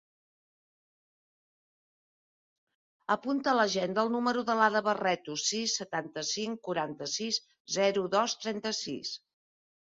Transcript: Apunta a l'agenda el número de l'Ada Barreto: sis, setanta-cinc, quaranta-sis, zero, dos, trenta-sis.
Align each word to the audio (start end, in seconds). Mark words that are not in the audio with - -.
Apunta 3.17 3.53
a 3.53 3.55
l'agenda 3.59 4.07
el 4.07 4.11
número 4.17 4.43
de 4.49 4.57
l'Ada 4.63 4.83
Barreto: 4.89 5.37
sis, 5.51 5.77
setanta-cinc, 5.83 6.63
quaranta-sis, 6.71 7.41
zero, 7.79 8.09
dos, 8.19 8.39
trenta-sis. 8.47 9.17